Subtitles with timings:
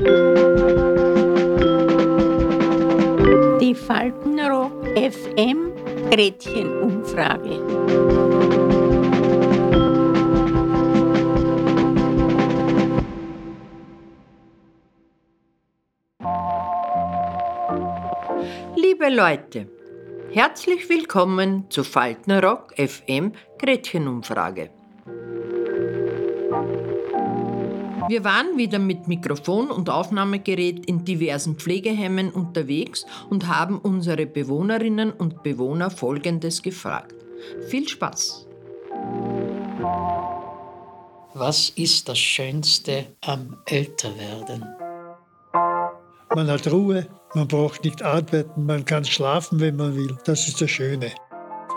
[0.00, 0.06] Die
[3.74, 5.72] Faltenrock FM
[6.10, 7.60] Gretchenumfrage.
[18.76, 19.68] Liebe Leute,
[20.32, 24.70] herzlich willkommen zu Faltenrock FM Gretchenumfrage.
[28.10, 35.12] Wir waren wieder mit Mikrofon und Aufnahmegerät in diversen Pflegeheimen unterwegs und haben unsere Bewohnerinnen
[35.12, 37.14] und Bewohner Folgendes gefragt.
[37.68, 38.48] Viel Spaß!
[41.34, 44.64] Was ist das Schönste am Älterwerden?
[46.34, 47.06] Man hat Ruhe,
[47.36, 50.18] man braucht nicht arbeiten, man kann schlafen, wenn man will.
[50.24, 51.12] Das ist das Schöne.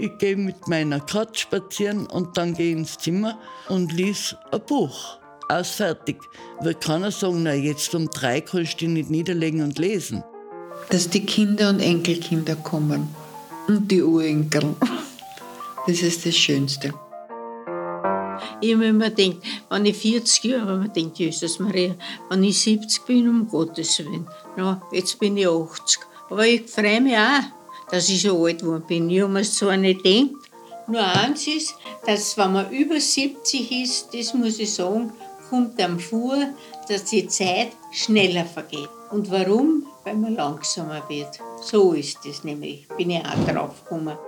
[0.00, 5.18] Ich gehe mit meiner Katze spazieren und dann gehe ins Zimmer und lese ein Buch
[5.48, 6.16] aus fertig.
[6.60, 10.22] Wird keiner sagen, na jetzt um drei kannst du dich nicht niederlegen und lesen.
[10.90, 13.08] Dass die Kinder und Enkelkinder kommen
[13.68, 14.74] und die Urenkel.
[15.86, 16.94] Das ist das Schönste.
[18.60, 19.36] Ich habe mir immer gedacht,
[19.70, 21.94] wenn ich 40 Jahre ich gedacht, Jesus Maria,
[22.28, 24.26] wenn ich 70 bin, um Gottes Willen.
[24.56, 26.00] Na, jetzt bin ich 80.
[26.30, 29.10] Aber ich freue mich auch, dass ich so alt geworden bin.
[29.10, 30.30] Ich habe mir zwar nicht gedacht,
[30.86, 31.74] nur eins ist,
[32.06, 35.12] dass wenn man über 70 ist, das muss ich sagen,
[35.54, 36.36] kommt einem vor,
[36.88, 38.88] dass die Zeit schneller vergeht.
[39.12, 39.86] Und warum?
[40.02, 41.38] Weil man langsamer wird.
[41.62, 44.18] So ist es nämlich, bin ich auch drauf gekommen.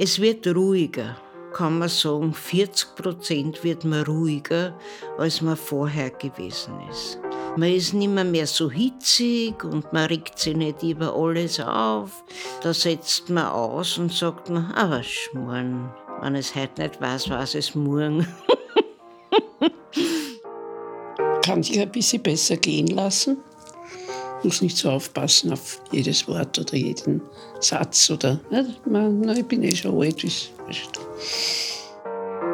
[0.00, 1.16] Es wird ruhiger,
[1.52, 2.34] kann man sagen.
[2.34, 4.76] 40 Prozent wird man ruhiger,
[5.18, 7.20] als man vorher gewesen ist.
[7.56, 12.24] Man ist nicht mehr, mehr so hitzig und man regt sich nicht über alles auf.
[12.62, 15.90] Da setzt man aus und sagt man, aber schmoren.
[16.20, 18.26] Wenn es heute nicht weiß, weiß es morgen.
[21.48, 23.38] kann sich ein bisschen besser gehen lassen.
[24.42, 27.22] Muss nicht so aufpassen auf jedes Wort oder jeden
[27.58, 28.38] Satz oder.
[28.84, 30.24] Na, ich bin eh schon alt,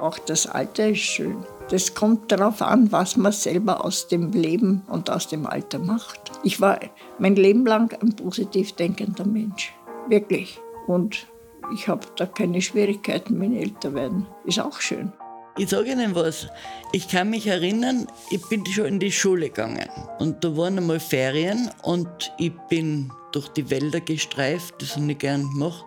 [0.00, 1.44] Auch das Alter ist schön.
[1.68, 6.32] Das kommt darauf an, was man selber aus dem Leben und aus dem Alter macht.
[6.42, 6.80] Ich war
[7.18, 9.74] mein Leben lang ein positiv denkender Mensch.
[10.08, 10.58] Wirklich.
[10.86, 11.26] Und
[11.74, 14.26] ich habe da keine Schwierigkeiten mit Älterwerden.
[14.46, 15.12] Ist auch schön.
[15.58, 16.46] Ich sage Ihnen was.
[16.92, 19.88] Ich kann mich erinnern, ich bin schon in die Schule gegangen.
[20.20, 22.08] Und da waren einmal Ferien und
[22.38, 25.84] ich bin durch die Wälder gestreift, das habe ich gern gemacht.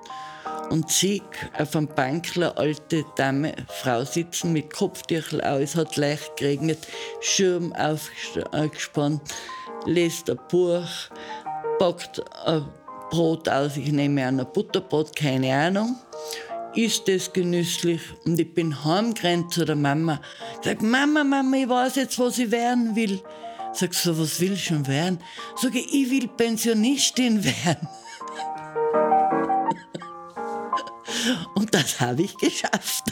[0.69, 1.21] Und sehe
[1.57, 6.79] auf einem Bankler alte Dame, Frau sitzen mit Kopftüchel aus, hat leicht geregnet,
[7.21, 9.21] Schirm aufgespannt,
[9.85, 10.87] liest ein Buch,
[11.79, 12.65] packt ein
[13.09, 15.95] Brot aus, ich nehme an ein Butterbrot, keine Ahnung
[16.75, 18.01] ist das genüsslich.
[18.25, 20.21] Und ich bin heimgerannt zu der Mama.
[20.63, 23.21] Sag, Mama, Mama, ich weiß jetzt, was ich werden will.
[23.73, 25.19] Sag so, was will ich schon werden?
[25.55, 27.87] Sag ich, ich will Pensionistin werden.
[31.55, 33.03] Und das habe ich geschafft.